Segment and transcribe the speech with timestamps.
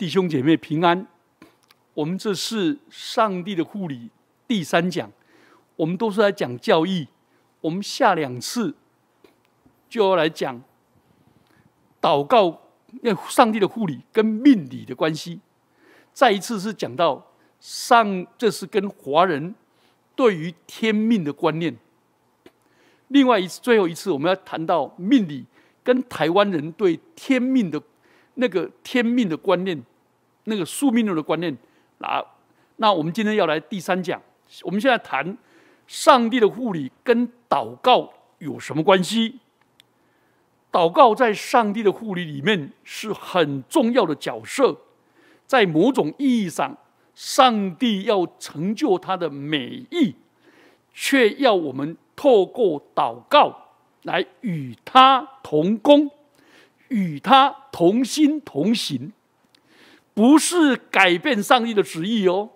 [0.00, 1.06] 弟兄姐妹平安。
[1.92, 4.08] 我们这是上帝的护理
[4.48, 5.12] 第三讲，
[5.76, 7.06] 我们都是来讲教义。
[7.60, 8.74] 我们下两次
[9.90, 10.62] 就要来讲
[12.00, 12.62] 祷告，
[13.02, 15.38] 那上帝的护理跟命理的关系。
[16.14, 19.54] 再一次是讲到上，这是跟华人
[20.16, 21.76] 对于天命的观念。
[23.08, 25.44] 另外一次，最后一次，我们要谈到命理
[25.84, 27.82] 跟台湾人对天命的。
[28.34, 29.84] 那个天命的观念，
[30.50, 31.56] 那个宿命论的观念，
[31.96, 32.22] 那
[32.76, 34.20] 那我们今天要来第三讲。
[34.64, 35.38] 我们现在谈
[35.86, 39.38] 上帝的护理跟祷告有什么关系？
[40.70, 44.76] 祷告在上帝的护理里面是很重要的角色，
[45.46, 46.76] 在某种意义上，
[47.14, 50.16] 上帝要成就他的美意，
[50.92, 53.70] 却要我们透过祷告
[54.02, 56.10] 来与他同工。
[56.88, 59.12] 与他同心同行，
[60.20, 62.50] 不是改变上帝的旨意哦，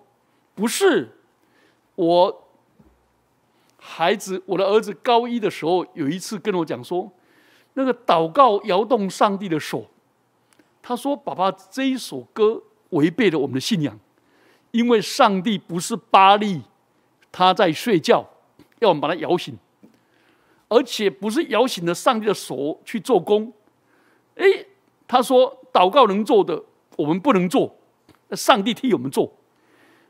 [0.53, 1.17] 不是。
[1.95, 2.47] 我
[3.79, 7.11] 孩子，我的儿子高一的时候，有一次跟我讲说，
[7.73, 9.87] 那个祷告摇动上帝的手。
[10.83, 13.99] 他说：“爸爸，这一首歌违背了我们的信仰，
[14.69, 16.61] 因为上帝不是巴利，
[17.31, 18.29] 他在睡觉，
[18.77, 19.57] 要我们把他摇醒，
[20.67, 23.51] 而且不是摇醒了上帝的手去做工。”
[24.37, 24.45] 哎，
[25.07, 26.61] 他说祷告能做的，
[26.95, 27.75] 我们不能做，
[28.31, 29.31] 上帝替我们做。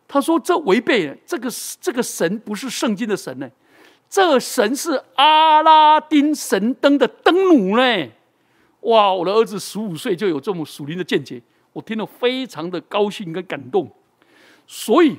[0.07, 1.49] 他说这违背这个
[1.81, 3.49] 这个神不是圣经的神呢，
[4.09, 8.07] 这个神是阿拉丁神灯的灯奴呢。
[8.81, 11.41] 哇，我的儿子十五岁就有这么属灵的见解，
[11.73, 13.91] 我听了非常的高兴跟感动。
[14.67, 15.17] 所以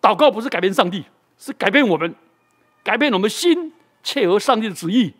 [0.00, 1.04] 祷告不是改变上帝，
[1.38, 2.14] 是改变我们，
[2.82, 5.14] 改变我们心，切合上帝的旨意。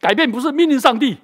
[0.00, 1.18] 改变不是命令上帝。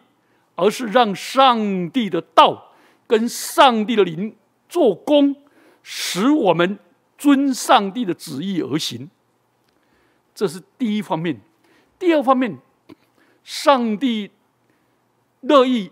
[0.58, 2.65] 而是让上帝的道
[3.06, 4.34] 跟上帝的灵
[4.68, 5.36] 做工，
[5.82, 6.78] 使我们
[7.16, 9.10] 遵上帝的旨意而行。
[10.34, 11.40] 这是第一方面。
[11.98, 12.58] 第二方面，
[13.42, 14.30] 上帝
[15.40, 15.90] 乐意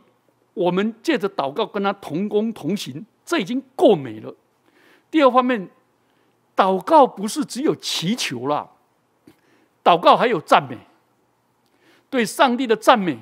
[0.53, 4.35] 我们借着祷告跟他同工同行，这已经够美了。
[5.11, 5.71] 第二方面，
[6.55, 8.71] 祷告不是只有祈求了，
[9.83, 10.79] 祷告还有赞美，
[12.11, 13.19] 对上帝的赞美。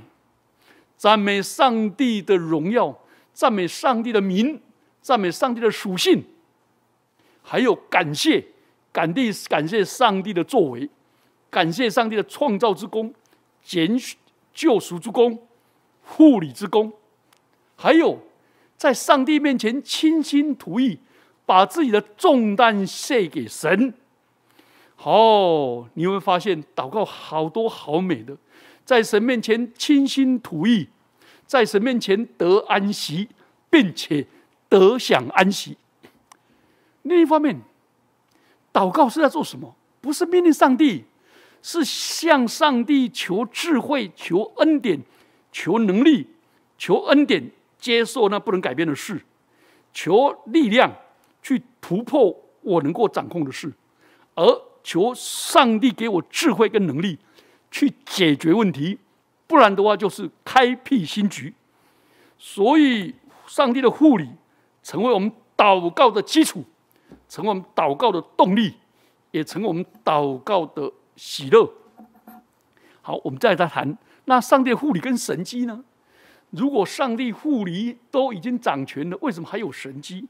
[0.96, 2.96] 赞美上帝的荣耀，
[3.32, 4.60] 赞美上帝的名，
[5.00, 6.24] 赞美上帝的属性，
[7.42, 8.44] 还有感谢、
[8.92, 10.88] 感地感谢上帝的作为，
[11.50, 13.12] 感谢上帝的创造之功、
[13.62, 13.98] 拣
[14.52, 15.46] 救赎之功、
[16.02, 16.92] 护理之功，
[17.76, 18.18] 还有
[18.76, 20.98] 在上帝面前倾心吐意，
[21.46, 23.94] 把自己的重担卸给神。
[25.04, 28.36] 哦，你会发现祷告好多好美的。
[28.84, 30.88] 在神面前倾心吐意，
[31.52, 33.28] 在神面前得安息，
[33.68, 34.26] 并且
[34.70, 35.76] 得享安息。
[37.02, 37.60] 另一方面，
[38.72, 39.76] 祷告是在做什么？
[40.00, 41.04] 不是命令上帝，
[41.60, 45.02] 是向上帝求智慧、求恩典、
[45.52, 46.26] 求能力、
[46.78, 49.20] 求恩典，接受那不能改变的事，
[49.92, 50.90] 求力量
[51.42, 53.70] 去突破我能够掌控的事，
[54.36, 57.18] 而求上帝给我智慧跟能力。
[57.70, 58.98] 去解决问题，
[59.52, 61.54] 不然的话就是开辟新局。
[62.38, 63.14] 所以，
[63.46, 64.30] 上帝的护理
[64.82, 66.64] 成为我们祷告的基础，
[67.28, 68.76] 成为我们祷告的动力，
[69.30, 71.70] 也成为我们祷告的喜乐。
[73.02, 75.84] 好，我们再来谈那上帝护理跟神机呢？
[76.48, 80.28] 如果上帝护理都已经掌权了，为什么还有神机？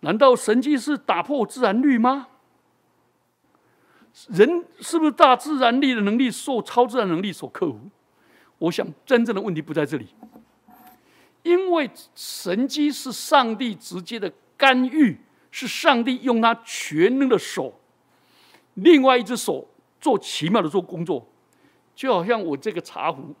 [0.00, 2.26] 难道神机是打破自然律吗？
[4.28, 7.78] 人是不是大自然力的能力受超自然能力所克服？
[8.58, 10.06] 我想真正的问题不在这里，
[11.42, 15.18] 因为神机是上帝直接的干预，
[15.50, 17.80] 是上帝用他全能的手，
[18.74, 19.66] 另外一只手
[20.00, 21.26] 做奇妙的做工作，
[21.96, 23.34] 就好像我这个茶壶，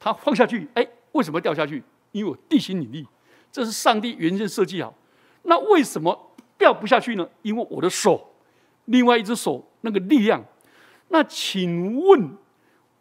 [0.00, 1.82] 它放下去，哎，为什么掉下去？
[2.10, 3.06] 因为我地心引力，
[3.52, 4.92] 这是上帝原先设计好。
[5.42, 7.28] 那为什么掉不下去呢？
[7.42, 8.32] 因为我的手，
[8.86, 9.64] 另外一只手。
[9.84, 10.42] 那个力量，
[11.08, 12.36] 那请问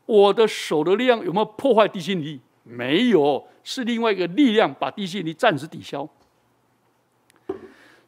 [0.05, 2.41] 我的手的力量有没有破坏地心引力？
[2.63, 6.07] 没有，是另外一个力量把地心引力暂时抵消。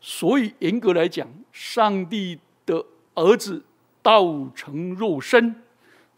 [0.01, 2.85] 所以严格来讲，上帝的
[3.15, 3.63] 儿子
[4.03, 5.55] 道成肉身，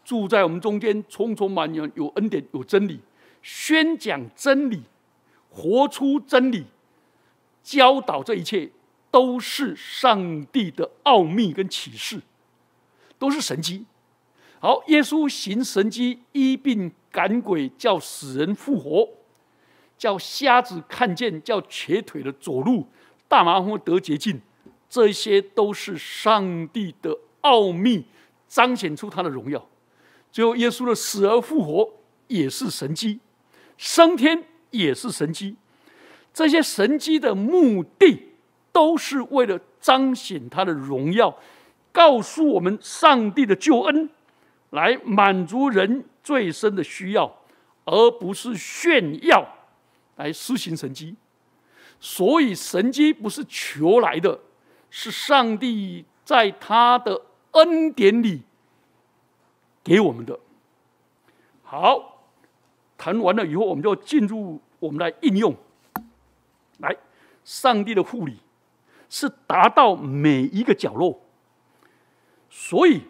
[0.04, 3.00] 住在我们中间，充充满满有恩典有真理，
[3.40, 4.82] 宣讲真理，
[5.48, 6.66] 活出真理，
[7.62, 8.70] 教导这一切，
[9.10, 12.20] 都是上帝的奥秘跟启示。
[13.18, 13.84] 都是神迹。
[14.60, 19.08] 好，耶稣行神迹，医病赶鬼，叫死人复活，
[19.96, 22.86] 叫瞎子看见，叫瘸腿的走路，
[23.28, 24.40] 大麻风得洁净，
[24.88, 28.04] 这些都是上帝的奥秘，
[28.48, 29.64] 彰显出他的荣耀。
[30.32, 31.92] 最后，耶稣的死而复活
[32.26, 33.20] 也是神迹，
[33.76, 35.56] 升天也是神迹。
[36.34, 38.32] 这些神迹的目的，
[38.72, 41.36] 都是为了彰显他的荣耀，
[41.98, 44.08] 告诉我们上帝的救恩，
[44.70, 47.40] 来满足人最深的需要，
[47.86, 49.44] 而不是炫耀
[50.14, 51.16] 来施行神迹。
[51.98, 54.38] 所以，神迹不是求来的，
[54.88, 58.42] 是上帝在他的恩典里
[59.82, 60.38] 给我们的。
[61.64, 62.22] 好，
[62.96, 65.52] 谈完了以后，我们就进入我们来应用。
[66.78, 66.96] 来，
[67.42, 68.36] 上帝的护理
[69.10, 71.20] 是达到每一个角落，
[72.48, 73.02] 所以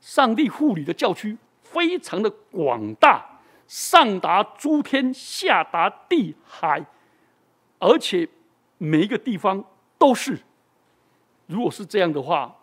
[0.00, 6.84] 上帝护理的教区非常的广大，上达诸天，下达地海，
[7.78, 8.28] 而且
[8.78, 9.64] 每一个地方
[9.98, 10.38] 都是。
[11.46, 12.56] 如果是这样的话，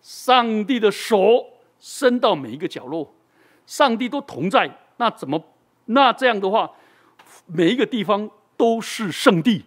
[0.00, 1.46] 上帝的手
[1.78, 3.14] 伸到每一个角落，
[3.66, 5.42] 上帝都同在，那怎么？
[5.86, 6.70] 那这样的话，
[7.46, 8.30] 每一个地方。
[8.54, 9.64] 都是圣地，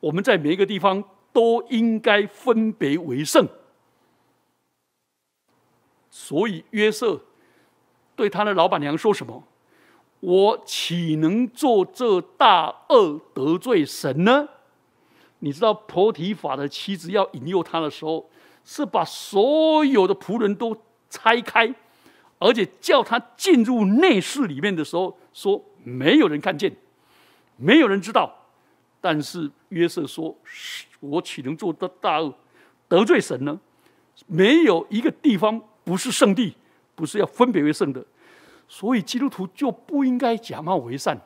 [0.00, 3.46] 我们在每一个地方都应该分别为圣。
[6.16, 7.20] 所以约瑟
[8.14, 9.42] 对他的老板娘说什么
[10.20, 14.48] ：“我岂能做这大恶得罪神呢？”
[15.40, 18.30] 你知道婆提法的妻子要引诱他的时候，
[18.64, 20.76] 是把所有的仆人都
[21.10, 21.74] 拆开，
[22.38, 26.72] 而且叫他进入内室里面的时候，说没有人看见。
[27.56, 28.32] 没有人知道，
[29.00, 30.38] 但是约瑟说
[31.00, 32.32] ：“我岂能做得大恶，
[32.86, 33.58] 得罪神呢？
[34.28, 36.56] 没有一个地方不是圣地，
[36.94, 38.04] 不是要分别为圣的。
[38.66, 41.20] 所以基督徒就不应该假冒为善，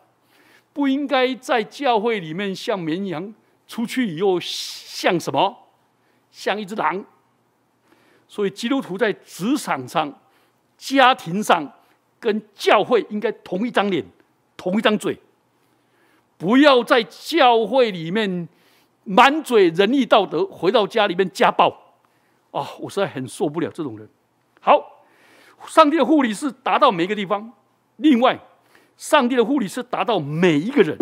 [0.73, 3.33] 不应该在教会里面像绵羊，
[3.67, 5.57] 出去以后像什么？
[6.31, 7.05] 像一只狼。
[8.27, 10.21] 所以基督徒在职场上、
[10.77, 11.73] 家庭上，
[12.19, 14.05] 跟教会应该同一张脸，
[14.57, 15.19] 同一张嘴。”
[16.37, 18.49] 不要在教会里面
[19.03, 21.69] 满嘴仁义道德，回到家里面家暴
[22.53, 22.65] 啊！
[22.79, 24.09] 我实在很受不了这种人。
[24.61, 25.05] 好，
[25.67, 27.53] 上帝的护理是达到每一个地方。
[27.97, 28.39] 另外，
[28.97, 30.99] 上帝的护理是达到每一个人。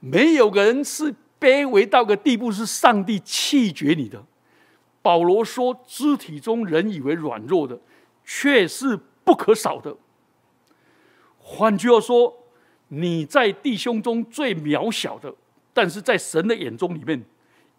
[0.00, 4.24] 没有人是卑微到个地步，是上帝弃绝你的。
[5.02, 7.78] 保罗说：“肢体中人以为软弱的，
[8.24, 9.96] 却是不可少的。”
[11.38, 12.42] 换句话说。
[12.88, 15.34] 你在弟兄中最渺小的，
[15.72, 17.20] 但是在神的眼中里面，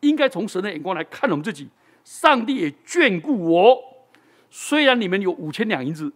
[0.02, 1.70] 应该从神的眼光来看我们自己。
[2.07, 3.77] 上帝也眷顾我，
[4.50, 6.09] 虽然你们有五千两银子，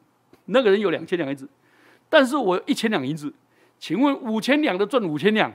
[0.45, 1.49] 那个人有两千两银子，
[2.07, 3.33] 但是我有一千两银子，
[3.77, 5.51] 请问五千两的赚五千两，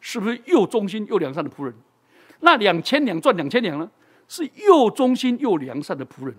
[0.00, 1.72] 是不是又忠心又良善的仆人？
[2.40, 3.88] 那两千两赚两千两呢，
[4.26, 6.34] 是又忠心又良善的仆人。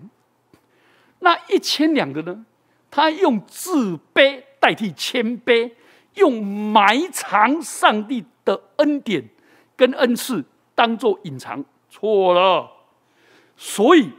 [1.20, 2.44] 那一千两的呢，
[2.90, 5.72] 他用自卑代替谦卑。
[6.16, 9.22] 用埋藏上帝的恩典
[9.76, 10.42] 跟恩赐
[10.74, 12.70] 当做隐藏，错了。
[13.56, 14.10] 所以，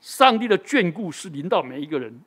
[0.00, 2.22] 上帝的眷顾是临到每一个人。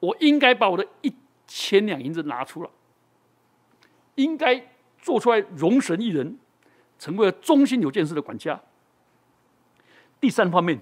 [0.00, 1.12] 我应该把我的一
[1.46, 2.70] 千两银子拿出来，
[4.14, 4.70] 应该
[5.00, 6.38] 做出来容神一人，
[6.98, 8.60] 成为了忠心有见识的管家。
[10.20, 10.80] 第三方面，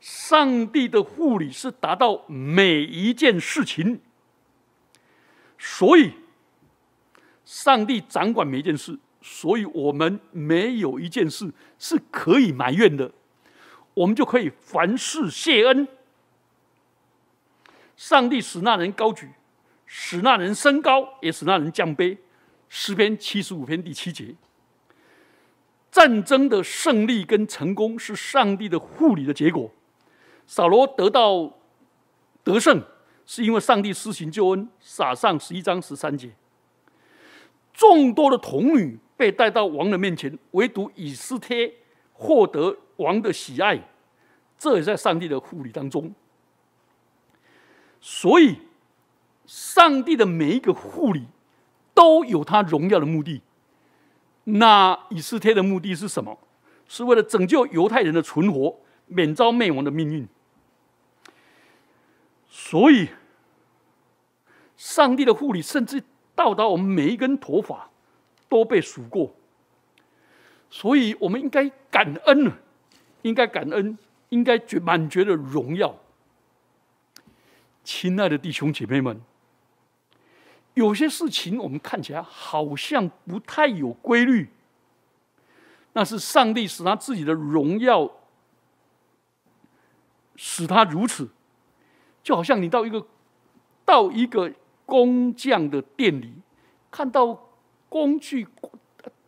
[0.00, 4.00] 上帝的护理是达到每一件事情，
[5.58, 6.12] 所以。
[7.44, 13.12] 上帝掌管每一件事，所以我们没有一件事是可以埋怨的，
[13.94, 15.86] 我们就可以凡事谢恩。
[17.96, 19.30] 上帝使那人高举，
[19.86, 22.16] 使那人升高，也使那人降卑。
[22.68, 24.34] 诗篇七十五篇第七节。
[25.90, 29.70] 战争的胜利跟成功是上帝的护理的结果。
[30.46, 31.52] 扫罗得到
[32.42, 32.82] 得胜，
[33.26, 34.68] 是因为上帝施行救恩。
[34.80, 36.30] 撒上十一章十三节。
[37.74, 41.74] 众多的童女被带到王的面前，唯独以斯帖
[42.14, 43.78] 获得王的喜爱，
[44.56, 46.14] 这也在上帝的护理当中。
[48.00, 48.58] 所以，
[49.44, 51.26] 上帝的每一个护理
[51.92, 53.42] 都有他荣耀的目的。
[54.44, 56.38] 那以斯帖的目的是什么？
[56.88, 60.26] 是为了拯救犹太人的存活，免遭灭亡的命运。
[62.48, 63.08] 所以，
[64.76, 66.02] 上帝的护理甚至。
[66.34, 67.90] 到达我们每一根头发
[68.48, 69.34] 都被数过，
[70.70, 72.50] 所以我们应该感恩，
[73.22, 73.96] 应该感恩，
[74.28, 75.94] 应该觉满觉的荣耀。
[77.84, 79.20] 亲爱的弟兄姐妹们，
[80.74, 84.50] 有些事情我们看起来好像不太有规律，
[85.94, 88.10] 那是上帝使他自己的荣耀
[90.36, 91.28] 使他如此，
[92.22, 93.06] 就好像你到一个
[93.84, 94.52] 到一个
[94.86, 96.34] 工匠的店里，
[96.90, 97.50] 看到
[97.88, 98.46] 工具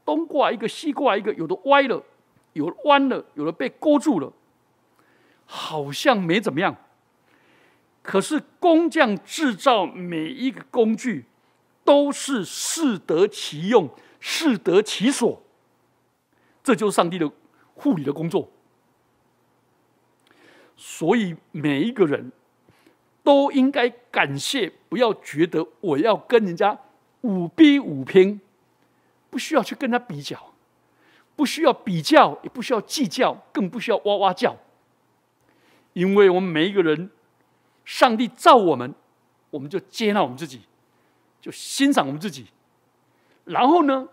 [0.05, 2.03] 东挂一个西挂一个，有的歪了，
[2.55, 4.33] 有弯了，有的被勾住了，
[5.45, 6.75] 好像没怎么样。
[8.03, 11.27] 可是工匠制造每一个工具。
[11.87, 15.43] 都是适得其用，适得其所。
[16.63, 17.31] 这就是上帝的
[17.75, 18.51] 护理的工作。
[20.79, 22.33] 所以每一个人
[23.23, 26.79] 都应该感谢，不要觉得我要跟人家
[27.21, 28.41] 五比五拼，
[29.29, 30.54] 不需要去跟他比较，
[31.37, 34.57] 不需要比较，也不需要计较，更不需要哇哇叫。
[35.93, 37.11] 因为我们每一个人，
[37.85, 38.95] 上帝造我们，
[39.51, 40.63] 我们就接纳我们自己。
[41.41, 42.47] 就欣赏我们自己，
[43.45, 44.09] 然后呢，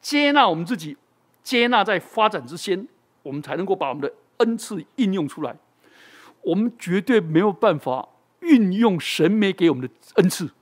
[0.00, 0.96] 接纳我们自己，
[1.42, 2.86] 接纳在发展之先，
[3.24, 5.56] 我们才能够把我们的恩赐应用出来。
[6.42, 8.08] 我们绝对没有办法
[8.42, 10.52] 运用神没给我们的恩赐，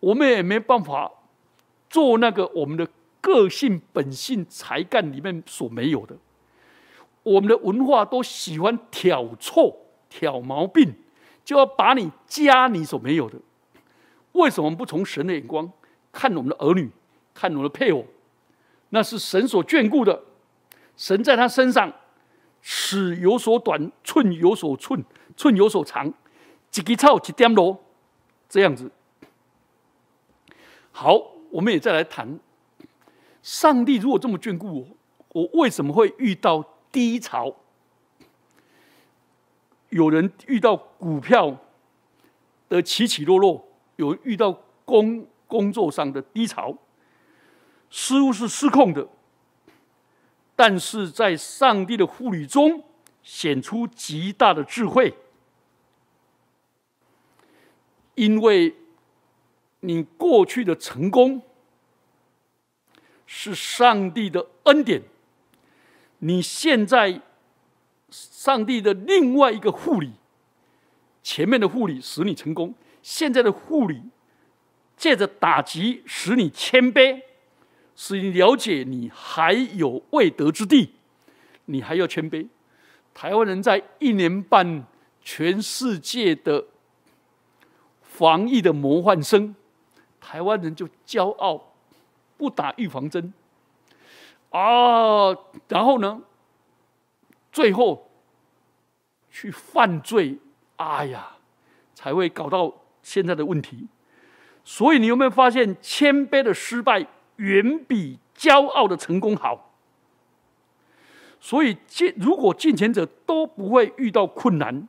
[0.00, 1.08] 我们也没办法
[1.88, 2.84] 做那个我们的
[3.24, 6.14] 个性、本性、才干里面所没有的。
[7.22, 9.74] 我们的文化都喜欢挑错、
[10.10, 10.94] 挑毛病，
[11.42, 13.38] 就要把你加你所没有的。
[14.32, 15.72] 为什么不从神的眼光
[16.12, 16.90] 看我们的儿女，
[17.32, 18.04] 看我们的配偶？
[18.90, 20.22] 那是神所眷顾的。
[20.98, 21.90] 神在他身上，
[22.60, 25.02] 尺有所短，寸有所寸，
[25.34, 26.12] 寸有所长，
[26.70, 27.82] 几根草几点罗，
[28.50, 28.90] 这样子。
[30.92, 31.18] 好，
[31.50, 32.38] 我们也再来谈，
[33.44, 37.54] 上帝如果这么眷顾我，我为什么会遇到低潮？
[39.90, 41.56] 有人遇到股票
[42.68, 43.68] 的起起落落。
[43.96, 44.52] 有遇到
[44.84, 46.76] 工工作上的低潮，
[47.88, 49.06] 似乎是失控的，
[50.56, 52.82] 但是在上帝的护理中
[53.22, 55.14] 显出极大的智慧，
[58.16, 58.74] 因为
[59.78, 61.40] 你过去的成功
[63.36, 65.02] 是上帝的恩典，
[66.20, 67.20] 你现在
[68.08, 70.12] 上帝的另外一个护理，
[71.20, 72.72] 前面的护理使你成功。
[73.02, 74.00] 现在的护理，
[74.96, 77.22] 借着打击使你谦卑，
[77.96, 80.94] 使你了解你还有未得之地，
[81.64, 82.46] 你还要谦卑。
[83.12, 84.86] 台湾人在一年半
[85.20, 86.66] 全世界的
[88.00, 89.56] 防疫的魔幻生，
[90.20, 91.73] 台湾人就骄傲
[92.36, 93.32] 不打预防针
[94.50, 95.36] 啊，
[95.68, 96.22] 然后呢，
[97.52, 98.10] 最后
[99.30, 100.38] 去犯罪，
[100.76, 101.36] 哎呀，
[101.94, 102.74] 才会搞到。
[103.04, 103.86] 现在的问题，
[104.64, 109.74] 所以你有没有发现，谦卑的失败远比骄傲的成功好？
[111.38, 114.88] 所以进如果进前者都不会遇到困难，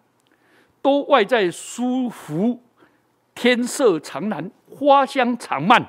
[0.82, 2.62] 都外在舒服，
[3.34, 5.86] 天色常蓝，花香常漫，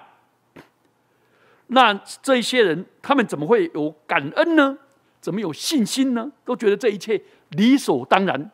[1.68, 4.78] 那这一些人他们怎么会有感恩呢？
[5.20, 6.30] 怎么有信心呢？
[6.44, 8.50] 都觉得这一切理所当然，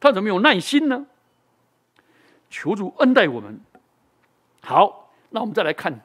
[0.00, 1.06] 他怎么有耐心呢？
[2.50, 3.60] 求主恩待我们。
[4.62, 6.00] 好，那我们再来看，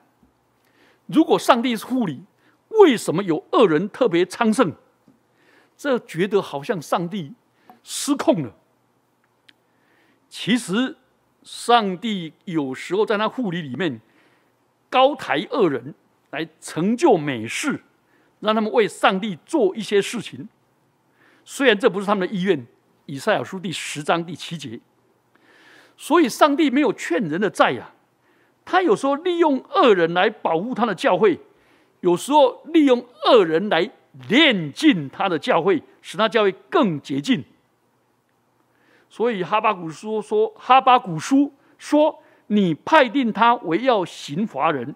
[1.08, 2.24] 如果上帝是护理，
[2.68, 4.74] 为什么有恶人特别昌盛？
[5.76, 7.34] 这觉得好像上帝
[7.84, 8.54] 失控了。
[10.30, 10.96] 其实，
[11.42, 14.00] 上帝有时候在那护理里面
[14.92, 15.96] 高抬恶人，
[16.32, 17.82] 来成就美事，
[18.40, 20.50] 让他们为上帝做一些事情。
[21.46, 22.58] 虽然这不是他们的意愿，
[23.06, 24.80] 《以赛亚书》第十章第七节。
[25.98, 27.92] 所以，上帝没有劝人的债呀。
[28.64, 31.40] 他有时候利用恶人来保护他的教会，
[32.00, 33.92] 有时候利用恶人来
[34.30, 37.44] 炼尽他的教会，使他教会更洁净。
[39.10, 44.96] 所以，哈巴古书说：“哈巴古书说，你派定他为要刑罚人。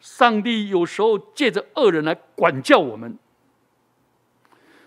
[0.00, 3.18] 上帝有时候借着恶人来管教我们。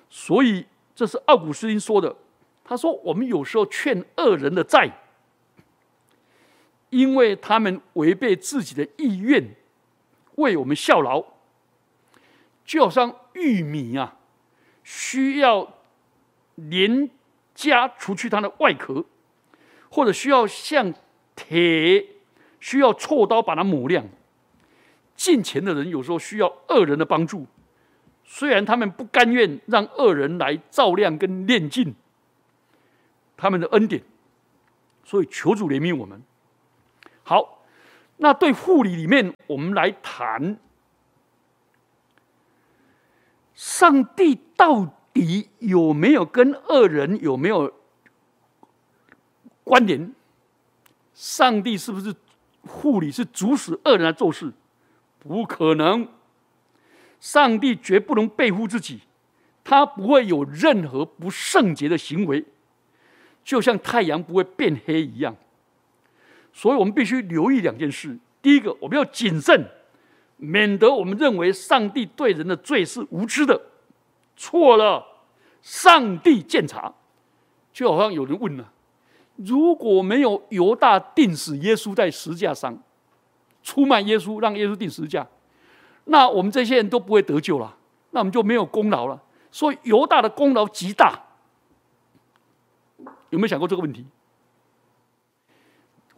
[0.10, 0.66] 所以，
[0.96, 2.16] 这是奥古斯丁说的。”
[2.64, 4.90] 他说：“我们有时候欠恶人的债，
[6.90, 9.56] 因为他们违背自己的意愿，
[10.36, 11.26] 为我们效劳，
[12.64, 14.18] 就好像玉米啊，
[14.84, 15.80] 需要
[16.56, 17.10] 连
[17.54, 19.04] 加除去它的外壳，
[19.90, 20.94] 或者需要像
[21.36, 22.06] 铁
[22.62, 24.06] 需要锉刀把它磨亮。
[25.22, 27.46] 进钱的人有时候需要恶人的帮助，
[28.26, 31.94] 虽然他们不甘愿让恶人来照亮跟炼净。”
[33.38, 34.02] 他们的恩典，
[35.04, 36.24] 所以求主怜悯我们。
[37.22, 37.64] 好，
[38.18, 40.58] 那对护理里面，我们来谈，
[43.54, 47.72] 上帝到底有没有跟恶人有没有
[49.64, 50.16] 关联？
[51.14, 52.16] 上帝是不是
[52.68, 54.52] 护理是主使恶人来做事？
[55.24, 56.08] 不可能，
[57.20, 59.02] 上帝绝不能背负自己，
[59.64, 62.44] 他不会有任何不圣洁的行为，
[63.44, 65.36] 就像太阳不会变黑一样。
[66.52, 69.64] 所以我们必须留意两件事：第一个，我们要谨慎，
[70.38, 73.62] 免得我们认为上帝对人的罪是无知的，
[74.36, 75.06] 错了。
[75.62, 76.92] 上帝鉴察，
[77.72, 78.74] 就好像有人问了：
[79.36, 82.76] 如果没有犹大定死耶稣在石架上，
[83.64, 85.28] 出卖耶稣，让耶稣定十字架，
[86.06, 87.78] 那我们这些人都不会得救了，
[88.12, 89.22] 那我们就没有功劳了。
[89.52, 91.20] 所以犹大的功劳极大，
[93.30, 94.06] 有没有想过这个问题？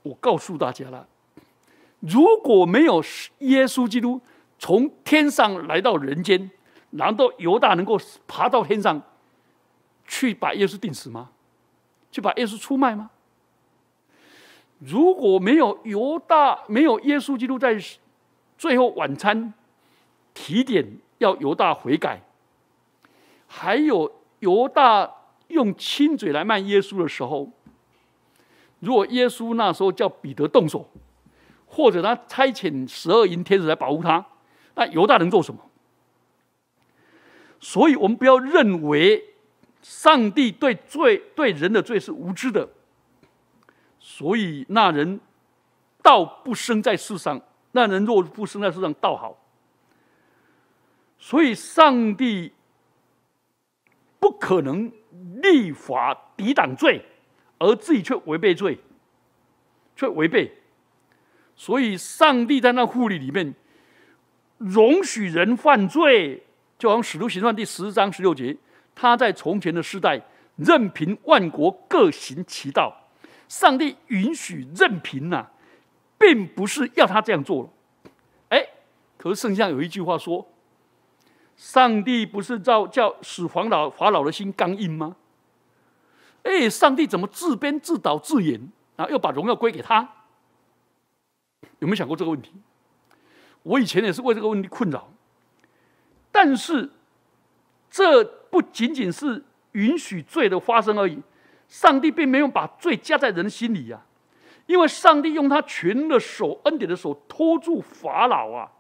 [0.03, 1.07] 我告诉大家了，
[2.00, 3.03] 如果没有
[3.39, 4.21] 耶稣基督
[4.59, 6.51] 从天上来到人间，
[6.91, 9.01] 难道犹大能够爬到天上
[10.05, 11.29] 去把耶稣定死吗？
[12.12, 13.09] 去把耶稣出卖吗？
[14.86, 17.78] 如果没有犹大，没有耶稣基督在
[18.58, 19.54] 最后晚餐
[20.34, 22.22] 提点要犹大悔改，
[23.48, 25.10] 还有犹大
[25.48, 27.50] 用亲嘴来卖耶稣的时候，
[28.80, 30.90] 如果耶稣那时候叫彼得动手，
[31.66, 34.25] 或者他差遣十二营天使来保护他，
[34.75, 35.62] 那犹大能做什么？
[37.62, 39.24] 所以我们不要认为
[39.82, 42.68] 上帝对罪对人的罪是无知的。
[44.05, 45.17] 所以那人
[46.01, 47.41] 道不生在世上，
[47.72, 49.38] 那人若不生在世上，道好。
[51.17, 52.51] 所以上帝
[54.19, 54.91] 不可能
[55.41, 57.05] 立法抵挡罪，
[57.60, 58.77] 而自己却违背罪，
[59.95, 60.53] 却违背。
[61.55, 63.55] 所以上帝在那护理里面
[64.57, 66.43] 容许人犯罪，
[66.77, 68.57] 就好像使徒行传第十章十六节，
[68.93, 70.21] 他在从前的时代
[70.58, 72.99] 任凭万国各行其道。
[73.54, 75.46] 上帝允许任凭呐，
[76.18, 77.70] 并不是要他这样做了。
[78.50, 78.68] 哎，
[79.16, 80.44] 可是圣经有一句话说
[81.56, 85.16] ：“上帝不是造叫使法老法老的心刚硬吗？”
[86.42, 88.60] 哎，上帝怎么自编自导自演，
[88.96, 90.02] 然后又把荣耀归给他？
[91.78, 92.52] 有没有想过这个问题？
[93.62, 95.12] 我以前也是为这个问题困扰。
[96.32, 96.89] 但是，
[97.92, 101.20] 这不仅仅是允许罪的发生而已。
[101.67, 104.02] 上帝并没有把罪加在人心里呀，
[104.65, 108.71] 因为上帝用他全的手、恩典的手托住法老啊，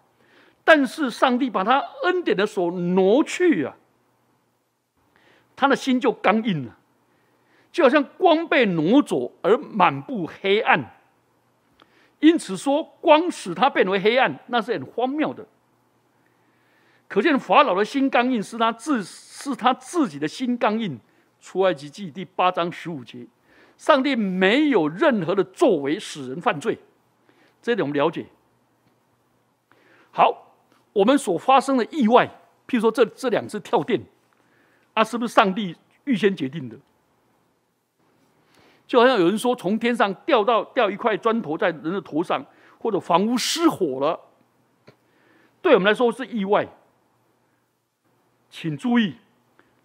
[0.63, 3.75] 但是上帝把他恩典的手挪去啊，
[5.55, 6.77] 他的心就刚硬了，
[7.71, 10.93] 就好像光被挪走而满布黑暗。
[12.19, 15.45] 因此说，光使他变为黑暗，那是很荒谬的。
[17.09, 20.97] 可见法老的心刚硬，是他自是他自己的心刚硬。
[21.43, 23.27] 出埃及记第八章十五节，
[23.77, 26.79] 上帝没有任何的作为使人犯罪，
[27.61, 28.25] 这点我们了解。
[30.11, 30.53] 好，
[30.93, 32.25] 我们所发生的意外，
[32.65, 34.01] 譬如说这这两次跳电，
[34.93, 35.75] 啊，是不是上帝
[36.05, 36.77] 预先决定的？
[38.87, 42.45] 就好像有人说，从天上掉到掉一块砖头在人的头上，
[42.79, 44.17] 或者房屋失火了，
[45.61, 46.65] 对我们来说是意外。
[48.49, 49.17] 请注意，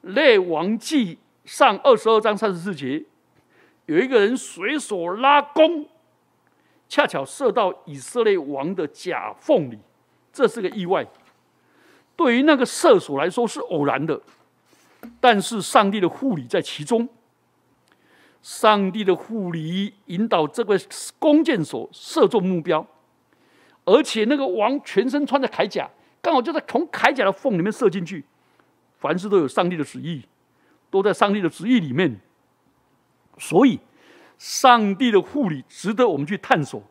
[0.03, 1.19] 列王记。
[1.49, 3.03] 上二十二章三十四节，
[3.87, 5.89] 有一个人随手拉弓，
[6.91, 9.79] 恰巧射到以色列王的甲缝里，
[10.31, 11.07] 这是个意外。
[12.15, 14.21] 对于那个射手来说是偶然的，
[15.19, 17.09] 但是上帝的护理在其中。
[18.43, 20.79] 上帝的护理引导这个
[21.19, 22.87] 弓箭手射中目标，
[23.87, 25.89] 而且那个王全身穿着铠甲，
[26.21, 28.27] 刚好就在从铠甲的缝里面射进去。
[28.99, 30.23] 凡事都有上帝的旨意。
[30.91, 32.21] 都在上帝的旨意里面，
[33.39, 33.79] 所以
[34.39, 36.83] 上帝的护理值得我们去探索，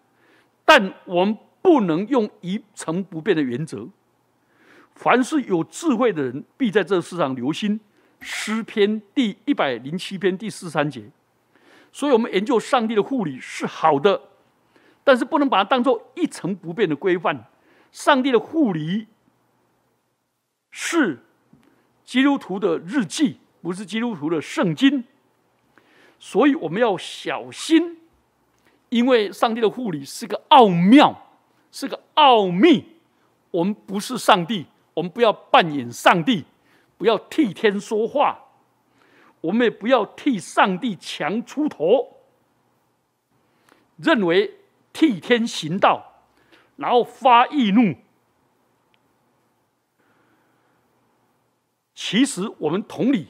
[0.66, 3.88] 但我们不能用一成不变的原则。
[4.96, 7.80] 凡是有智慧的人，必在这世上留心。
[8.20, 11.04] 诗篇第一百零七篇第四三节。
[11.92, 14.20] 所以，我们研究上帝的护理是好的，
[15.04, 17.46] 但是不能把它当做一成不变的规范。
[17.92, 19.08] 上帝的护理
[20.72, 21.20] 是
[22.04, 23.38] 基督徒的日记。
[23.62, 25.04] 不是基督徒的圣经，
[26.20, 28.00] 所以我们要小心，
[28.90, 31.30] 因为上帝的护理是个奥妙，
[31.72, 32.98] 是个奥秘。
[33.52, 36.46] 我们不是上帝，我们不要扮演上帝，
[36.98, 38.38] 不要替天说话，
[39.42, 42.18] 我们也不要替上帝强出头，
[43.96, 44.60] 认为
[44.92, 46.24] 替天行道，
[46.76, 47.96] 然后发易怒。
[51.96, 53.30] 其实我们同理，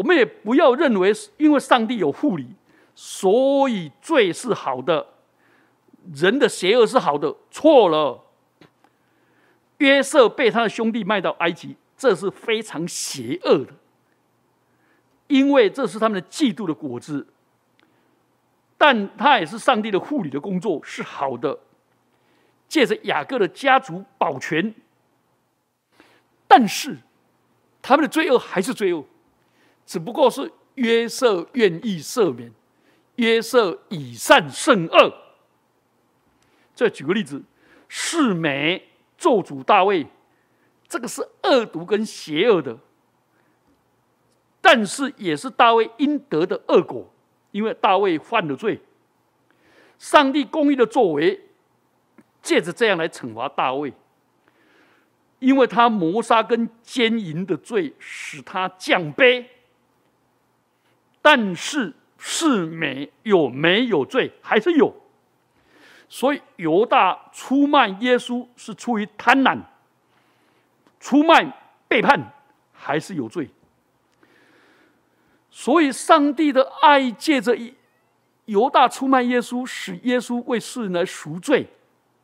[0.00, 2.46] 我们也不要认为因为上帝有护理，
[2.94, 5.06] 所以罪是好的，
[6.14, 8.24] 人的邪恶是好的，错了。
[9.76, 13.74] 约瑟被他的兄弟卖到埃及，这是非常邪恶的，
[15.26, 17.26] 因为这是他们的嫉妒的果子。
[18.78, 21.58] 但他也是上帝的护理的工作是好的，
[22.68, 24.74] 借着雅各的家族保全。
[26.48, 26.96] 但是
[27.82, 29.04] 他们的罪恶还是罪恶，
[29.90, 32.52] 只不过是约瑟愿意赦免，
[33.16, 35.12] 约瑟以善胜恶。
[36.76, 37.42] 再举个例子，
[37.88, 40.06] 世美咒诅大卫，
[40.86, 42.78] 这个是恶毒跟邪恶的，
[44.60, 47.12] 但是也是大卫应得的恶果。
[47.50, 48.80] 因为大卫犯了罪，
[49.98, 51.48] 上帝公义的作为，
[52.40, 53.92] 借着这样来惩罚大卫，
[55.40, 59.46] 因为他谋杀跟奸淫的罪使他降卑。
[61.22, 64.94] 但是是没有没有罪，还是有。
[66.08, 69.58] 所以犹大出卖耶稣是出于贪婪，
[70.98, 71.56] 出卖
[71.86, 72.32] 背叛
[72.72, 73.48] 还是有罪。
[75.52, 77.56] 所以，上帝的爱借着
[78.44, 81.66] 犹大出卖耶稣，使耶稣为世人来赎罪，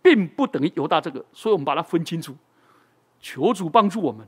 [0.00, 1.24] 并不等于犹大这个。
[1.32, 2.36] 所以我们把它分清楚。
[3.20, 4.26] 求主帮助我们，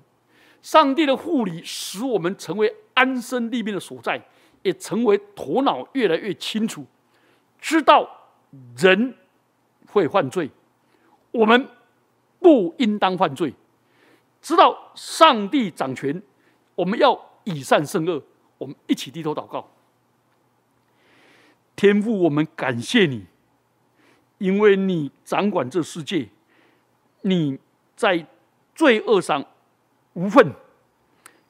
[0.62, 4.20] 上帝的护理使我们成为安身立命的所在，
[4.68, 6.84] 也成为头脑越来越清楚，
[7.58, 8.28] 知道
[8.76, 9.14] 人
[9.86, 10.50] 会犯罪，
[11.30, 11.66] 我们
[12.38, 13.54] 不应当犯罪，
[14.42, 16.22] 知道上帝掌权，
[16.74, 18.22] 我们要以善胜恶。
[18.58, 19.68] 我们一起低头祷告，
[21.76, 23.24] 天父，我们感谢你，
[24.38, 26.28] 因为你掌管这世界，
[27.22, 27.56] 你
[27.94, 28.26] 在
[28.74, 29.44] 罪恶上
[30.14, 30.52] 无份，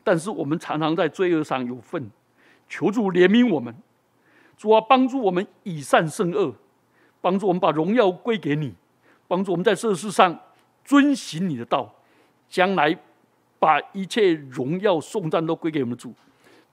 [0.04, 2.10] 但是我们常常在罪恶上有份。
[2.68, 3.74] 求主怜悯我们，
[4.56, 6.54] 主啊，帮助我们以善胜恶，
[7.20, 8.74] 帮助我们把荣耀归给你，
[9.26, 10.38] 帮助我们在这世上
[10.84, 11.94] 遵行你的道，
[12.48, 12.98] 将来
[13.58, 16.14] 把一切荣耀颂赞都归给我们主。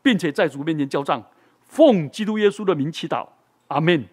[0.02, 1.24] 并且在主面前交账，
[1.64, 3.28] 奉基督耶稣的名祈祷，
[3.70, 4.06] 阿门。